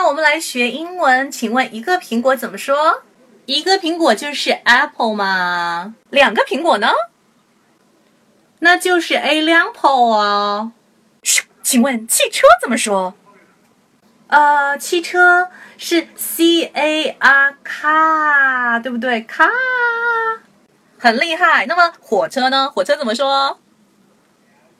[0.00, 3.02] 天我们来学英文，请问一个苹果怎么说？
[3.44, 5.94] 一个苹果就是 apple 吗？
[6.08, 6.88] 两个苹果呢？
[8.60, 10.72] 那就是 a 两 apple 啊。
[11.62, 13.12] 请问汽车怎么说？
[14.28, 19.50] 呃，汽车是 c a r car，对不对？car，
[20.98, 21.66] 很厉害。
[21.66, 22.70] 那么火车呢？
[22.70, 23.60] 火车怎么说？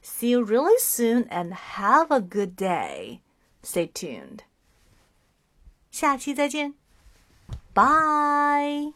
[0.00, 3.20] ！See you really soon and have a good day.
[3.62, 4.40] Stay tuned.
[5.90, 6.74] 下期再见，
[7.74, 8.92] Bye.